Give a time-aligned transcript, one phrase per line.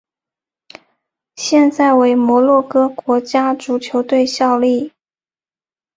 [1.35, 4.93] 现在为摩洛哥国家足球队效力。